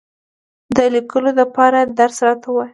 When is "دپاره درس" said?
1.39-2.17